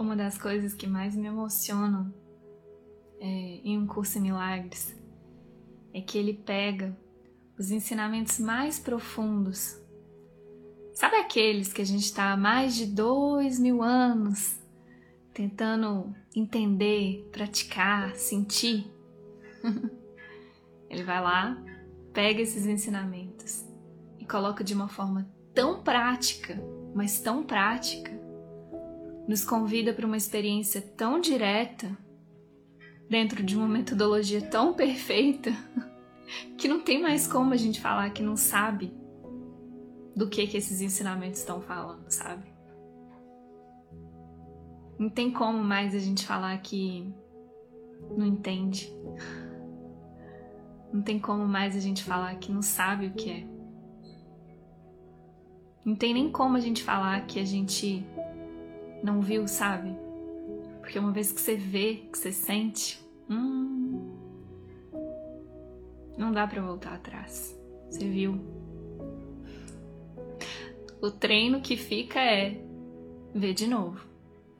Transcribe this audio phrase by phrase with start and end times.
[0.00, 2.10] Uma das coisas que mais me emocionam
[3.20, 3.26] é,
[3.62, 4.98] em um curso em milagres
[5.92, 6.96] é que ele pega
[7.58, 9.78] os ensinamentos mais profundos.
[10.94, 14.58] Sabe aqueles que a gente está há mais de dois mil anos
[15.34, 18.90] tentando entender, praticar, sentir?
[20.88, 21.62] ele vai lá,
[22.14, 23.66] pega esses ensinamentos
[24.18, 26.58] e coloca de uma forma tão prática,
[26.94, 28.18] mas tão prática,
[29.30, 31.96] nos convida para uma experiência tão direta,
[33.08, 35.52] dentro de uma metodologia tão perfeita,
[36.58, 38.92] que não tem mais como a gente falar que não sabe
[40.16, 42.52] do que que esses ensinamentos estão falando, sabe?
[44.98, 47.14] Não tem como mais a gente falar que
[48.10, 48.92] não entende.
[50.92, 53.46] Não tem como mais a gente falar que não sabe o que é.
[55.84, 58.04] Não tem nem como a gente falar que a gente
[59.02, 59.96] não viu, sabe?
[60.80, 64.10] Porque uma vez que você vê, que você sente, hum,
[66.16, 67.58] não dá para voltar atrás.
[67.88, 68.38] Você viu?
[71.00, 72.60] O treino que fica é
[73.34, 74.06] ver de novo,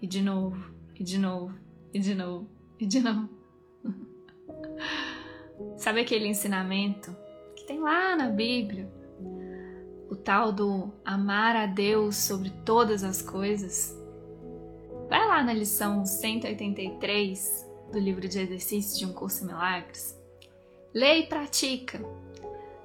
[0.00, 1.54] e de novo, e de novo,
[1.92, 3.28] e de novo, e de novo.
[5.76, 7.14] Sabe aquele ensinamento
[7.54, 8.90] que tem lá na Bíblia?
[10.08, 13.99] O tal do amar a Deus sobre todas as coisas?
[15.10, 20.16] Vai lá na lição 183 do livro de exercícios de um curso em milagres.
[20.94, 22.00] Lê e pratica.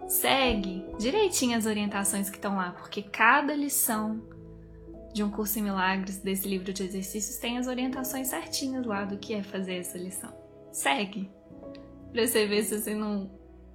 [0.08, 4.24] Segue direitinho as orientações que estão lá, porque cada lição
[5.14, 9.20] de um curso em milagres desse livro de exercícios tem as orientações certinhas lá do
[9.20, 10.34] que é fazer essa lição.
[10.72, 11.30] Segue
[12.12, 13.30] pra você ver se você não,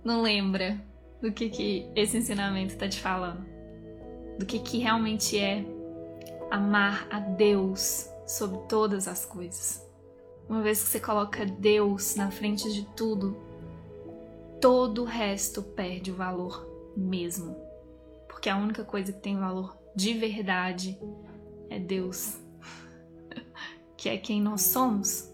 [0.05, 0.77] não lembra
[1.23, 3.47] do que, que esse ensinamento está te falando.
[4.41, 5.65] Do que, que realmente é
[6.51, 9.86] amar a Deus sobre todas as coisas.
[10.48, 13.37] Uma vez que você coloca Deus na frente de tudo,
[14.61, 16.66] todo o resto perde o valor
[16.97, 17.56] mesmo.
[18.28, 20.99] Porque a única coisa que tem valor de verdade
[21.69, 22.38] é Deus,
[23.97, 25.31] que é quem nós somos.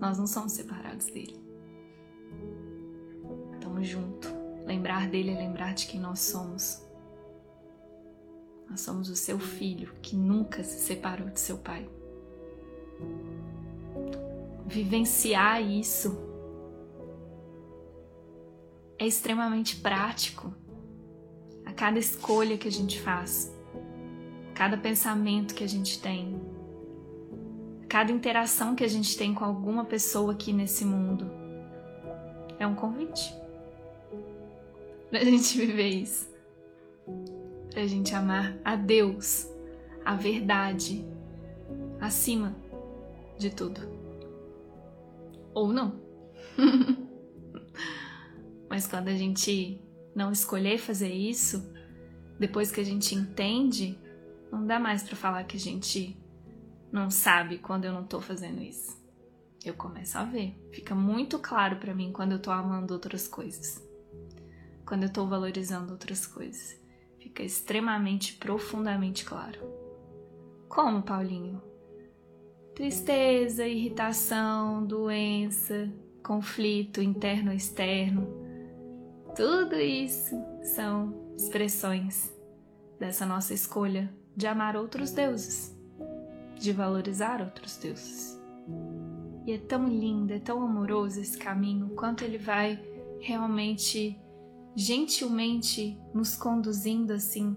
[0.00, 1.44] Nós não somos separados dele
[3.84, 4.28] junto.
[4.64, 6.82] Lembrar dele é lembrar de quem nós somos.
[8.68, 11.88] Nós somos o seu filho que nunca se separou de seu pai.
[14.66, 16.18] Vivenciar isso
[18.98, 20.52] é extremamente prático.
[21.64, 23.52] A cada escolha que a gente faz,
[24.54, 26.40] cada pensamento que a gente tem,
[27.88, 31.30] cada interação que a gente tem com alguma pessoa aqui nesse mundo,
[32.58, 33.34] é um convite
[35.14, 36.28] pra gente viver isso.
[37.70, 39.48] Pra gente amar a Deus,
[40.04, 41.04] a verdade,
[42.00, 42.54] acima
[43.38, 43.80] de tudo.
[45.54, 46.00] Ou não.
[48.68, 49.80] Mas quando a gente
[50.14, 51.72] não escolher fazer isso,
[52.38, 53.98] depois que a gente entende,
[54.50, 56.16] não dá mais para falar que a gente
[56.90, 59.02] não sabe quando eu não tô fazendo isso.
[59.64, 60.56] Eu começo a ver.
[60.72, 63.82] Fica muito claro para mim quando eu tô amando outras coisas
[64.84, 66.80] quando eu estou valorizando outras coisas.
[67.18, 69.60] Fica extremamente, profundamente claro.
[70.68, 71.62] Como, Paulinho?
[72.74, 75.88] Tristeza, irritação, doença,
[76.24, 78.26] conflito interno e externo.
[79.36, 80.36] Tudo isso
[80.74, 82.34] são expressões
[82.98, 85.76] dessa nossa escolha de amar outros deuses,
[86.56, 88.40] de valorizar outros deuses.
[89.46, 92.82] E é tão lindo, é tão amoroso esse caminho, quanto ele vai
[93.20, 94.18] realmente
[94.74, 97.56] gentilmente nos conduzindo assim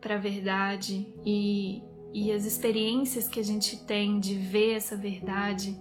[0.00, 1.82] para a verdade e,
[2.12, 5.78] e as experiências que a gente tem de ver essa verdade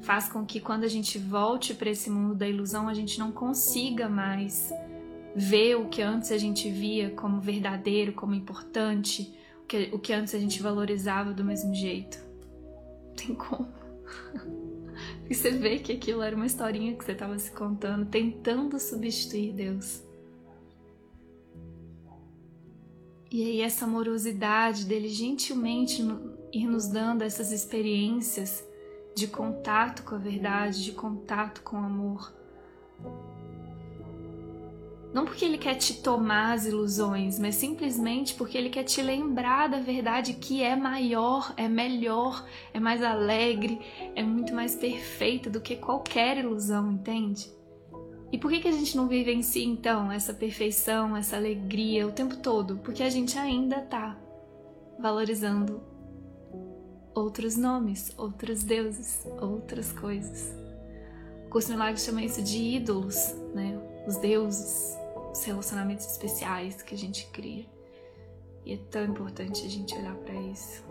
[0.00, 3.32] faz com que quando a gente volte para esse mundo da ilusão a gente não
[3.32, 4.72] consiga mais
[5.34, 10.12] ver o que antes a gente via como verdadeiro, como importante, o que, o que
[10.12, 12.18] antes a gente valorizava do mesmo jeito.
[13.06, 13.68] Não tem como.
[15.30, 19.52] E você vê que aquilo era uma historinha que você estava se contando, tentando substituir
[19.52, 20.02] Deus.
[23.30, 26.02] E aí, essa amorosidade dele gentilmente
[26.52, 28.66] ir nos dando essas experiências
[29.14, 32.32] de contato com a verdade, de contato com o amor,
[35.12, 39.68] não porque ele quer te tomar as ilusões, mas simplesmente porque ele quer te lembrar
[39.68, 43.80] da verdade que é maior, é melhor, é mais alegre,
[44.14, 47.50] é muito mais perfeita do que qualquer ilusão, entende?
[48.30, 52.06] E por que, que a gente não vive em si então essa perfeição, essa alegria
[52.06, 52.76] o tempo todo?
[52.78, 54.18] Porque a gente ainda tá
[54.98, 55.80] valorizando
[57.14, 60.54] outros nomes, outros deuses, outras coisas.
[61.46, 63.80] O curso Milagre chama isso de ídolos, né?
[64.06, 64.96] Os deuses,
[65.32, 67.66] os relacionamentos especiais que a gente cria.
[68.64, 70.84] E é tão importante a gente olhar para isso.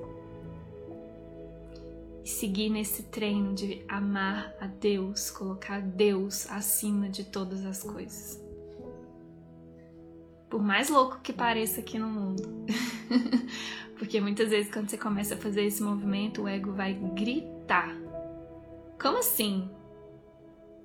[2.28, 8.38] E seguir nesse treino de amar a Deus, colocar Deus acima de todas as coisas.
[10.50, 12.44] Por mais louco que pareça aqui no mundo.
[13.98, 17.96] Porque muitas vezes quando você começa a fazer esse movimento, o ego vai gritar.
[19.00, 19.72] Como assim?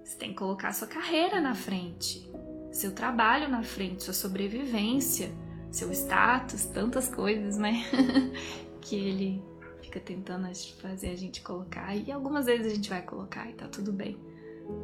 [0.05, 2.25] Você tem que colocar sua carreira na frente,
[2.71, 5.35] seu trabalho na frente, sua sobrevivência,
[5.73, 7.83] seu status, tantas coisas, né?
[8.81, 9.51] que ele
[9.93, 10.47] fica tentando
[10.81, 11.94] fazer a gente colocar.
[11.94, 14.17] E algumas vezes a gente vai colocar e tá tudo bem.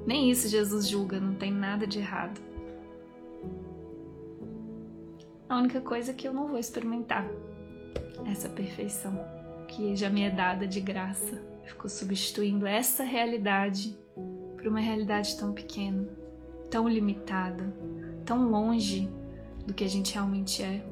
[0.06, 2.38] Nem isso Jesus julga, não tem nada de errado.
[5.48, 7.26] A única coisa é que eu não vou experimentar
[8.30, 9.18] essa perfeição
[9.66, 11.42] que já me é dada de graça.
[11.64, 13.96] Ficou substituindo essa realidade
[14.56, 16.06] por uma realidade tão pequena,
[16.70, 17.74] tão limitada,
[18.26, 19.08] tão longe
[19.66, 20.84] do que a gente realmente é.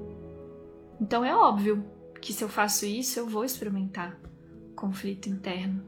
[0.99, 1.85] Então é óbvio
[2.27, 4.19] que se eu faço isso, eu vou experimentar
[4.75, 5.85] conflito interno.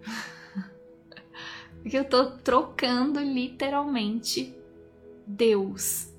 [1.83, 4.57] Porque eu tô trocando literalmente
[5.27, 6.15] Deus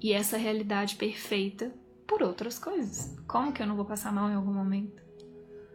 [0.00, 1.70] e essa realidade perfeita
[2.06, 3.14] por outras coisas.
[3.28, 5.02] Como que eu não vou passar mal em algum momento?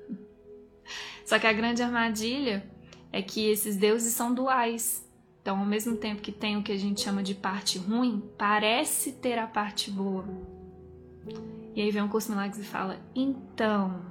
[1.24, 2.68] Só que a grande armadilha
[3.12, 5.08] é que esses deuses são duais.
[5.40, 9.12] Então, ao mesmo tempo que tem o que a gente chama de parte ruim, parece
[9.12, 10.26] ter a parte boa.
[11.76, 14.02] E aí vem o curso Milagres e fala: então,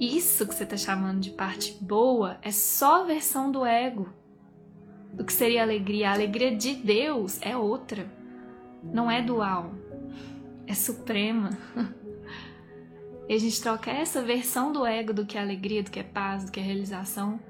[0.00, 4.08] isso que você está chamando de parte boa é só a versão do ego
[5.12, 6.10] do que seria alegria.
[6.10, 8.08] A alegria de Deus é outra
[8.92, 9.72] não é dual,
[10.66, 11.50] é suprema.
[13.26, 16.02] E a gente troca essa versão do ego do que é alegria, do que é
[16.02, 17.40] paz, do que é realização.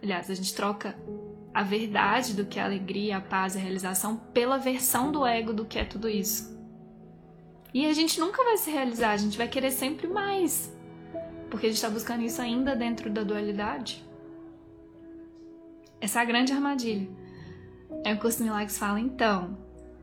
[0.00, 0.96] Aliás, a gente troca
[1.56, 5.64] a verdade do que é alegria, a paz a realização pela versão do ego do
[5.64, 6.54] que é tudo isso.
[7.72, 10.70] E a gente nunca vai se realizar, a gente vai querer sempre mais.
[11.50, 14.06] Porque a gente está buscando isso ainda dentro da dualidade.
[15.98, 17.08] Essa é a grande armadilha.
[18.04, 19.56] É o curso Milagres fala, então,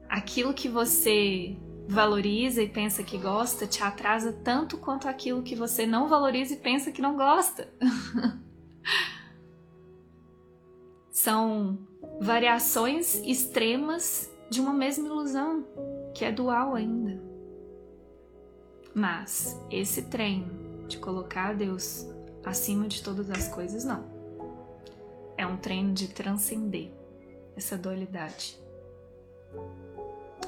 [0.09, 1.55] aquilo que você
[1.87, 6.57] valoriza e pensa que gosta te atrasa tanto quanto aquilo que você não valoriza e
[6.57, 7.71] pensa que não gosta.
[11.23, 11.77] São
[12.19, 15.65] variações extremas de uma mesma ilusão,
[16.13, 17.17] que é dual ainda.
[18.93, 22.05] Mas esse treino de colocar Deus
[22.43, 24.03] acima de todas as coisas, não.
[25.37, 26.91] É um treino de transcender
[27.55, 28.59] essa dualidade.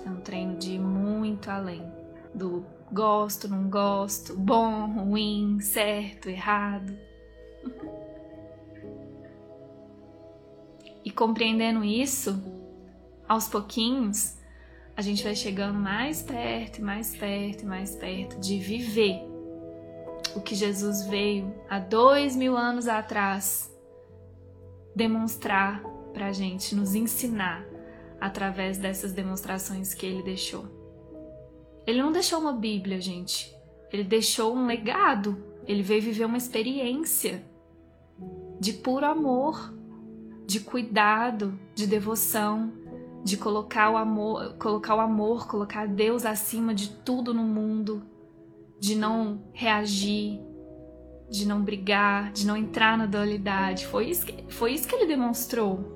[0.05, 1.89] É um treino de ir muito além
[2.33, 7.14] do gosto, não gosto, bom, ruim, certo, errado.
[11.15, 12.41] Compreendendo isso,
[13.27, 14.37] aos pouquinhos,
[14.95, 19.21] a gente vai chegando mais perto, mais perto, mais perto de viver
[20.35, 23.71] o que Jesus veio há dois mil anos atrás
[24.95, 25.83] demonstrar
[26.13, 27.65] pra gente, nos ensinar
[28.19, 30.65] através dessas demonstrações que ele deixou.
[31.85, 33.53] Ele não deixou uma Bíblia, gente.
[33.91, 35.37] Ele deixou um legado.
[35.67, 37.43] Ele veio viver uma experiência
[38.59, 39.73] de puro amor,
[40.45, 42.71] de cuidado, de devoção,
[43.23, 48.03] de colocar o amor, colocar o amor, colocar Deus acima de tudo no mundo,
[48.79, 50.39] de não reagir,
[51.29, 53.87] de não brigar, de não entrar na dualidade.
[53.87, 55.95] Foi isso que, foi isso que ele demonstrou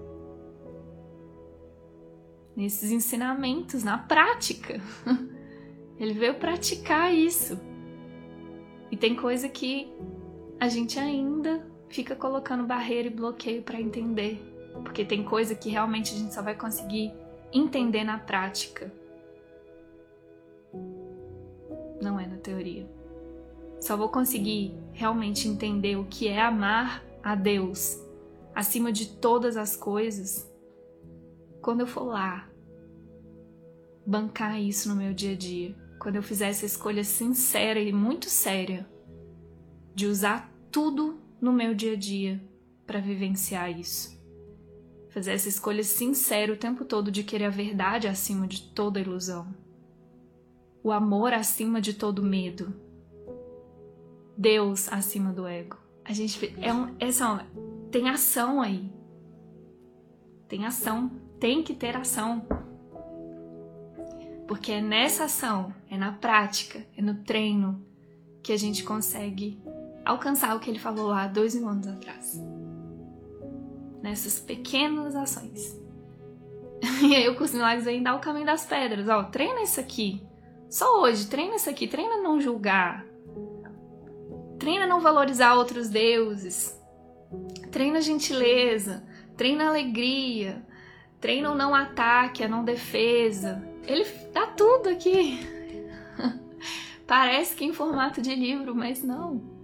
[2.55, 4.81] nesses ensinamentos, na prática.
[5.97, 7.59] Ele veio praticar isso.
[8.91, 9.91] E tem coisa que
[10.59, 14.39] a gente ainda fica colocando barreira e bloqueio para entender,
[14.83, 17.11] porque tem coisa que realmente a gente só vai conseguir
[17.51, 18.91] entender na prática.
[22.01, 22.89] Não é na teoria.
[23.81, 27.99] Só vou conseguir realmente entender o que é amar a Deus
[28.53, 30.49] acima de todas as coisas
[31.61, 32.49] quando eu for lá
[34.05, 38.27] bancar isso no meu dia a dia, quando eu fizer essa escolha sincera e muito
[38.27, 38.89] séria
[39.93, 42.41] de usar tudo no meu dia a dia
[42.85, 44.19] para vivenciar isso.
[45.09, 49.47] Fazer essa escolha sincera o tempo todo de querer a verdade acima de toda ilusão.
[50.83, 52.73] O amor acima de todo medo.
[54.37, 55.77] Deus acima do ego.
[56.05, 57.45] A gente é um, essa
[57.91, 58.91] tem ação aí.
[60.47, 62.45] Tem ação, tem que ter ação.
[64.47, 67.85] Porque é nessa ação, é na prática, é no treino
[68.41, 69.61] que a gente consegue
[70.05, 72.41] alcançar o que ele falou lá dois mil anos atrás.
[74.01, 75.77] Nessas pequenas ações.
[77.01, 79.07] E aí o curso de milagres vem dar o caminho das pedras.
[79.07, 80.21] Ó, treina isso aqui.
[80.69, 81.87] Só hoje, treina isso aqui.
[81.87, 83.05] Treina não julgar.
[84.57, 86.77] Treina não valorizar outros deuses.
[87.71, 89.03] Treina gentileza.
[89.35, 90.65] Treina alegria.
[91.19, 93.63] Treina o não ataque, a não defesa.
[93.85, 95.39] Ele dá tudo aqui.
[97.07, 99.58] Parece que em formato de livro, mas não.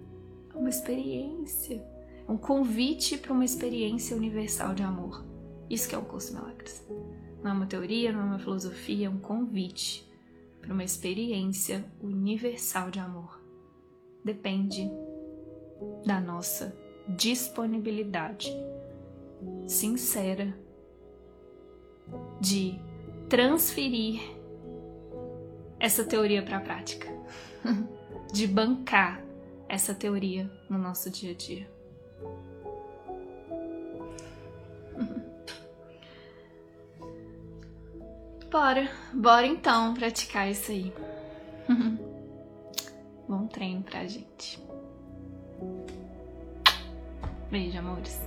[0.56, 1.86] É uma experiência.
[2.28, 5.26] Um convite para uma experiência universal de amor.
[5.70, 6.88] Isso que é o curso de milagres.
[7.44, 10.10] Não é uma teoria, não é uma filosofia, é um convite
[10.62, 13.44] para uma experiência universal de amor.
[14.24, 14.90] Depende
[16.06, 16.76] da nossa
[17.10, 18.50] disponibilidade
[19.68, 20.58] sincera
[22.40, 22.80] de
[23.28, 24.22] transferir
[25.80, 27.08] essa teoria para a prática,
[28.34, 29.25] de bancar
[29.68, 31.70] essa teoria no nosso dia a dia.
[38.50, 40.94] Bora, bora então praticar isso aí.
[43.28, 44.64] Bom treino pra gente.
[47.52, 48.20] Beijo, amores.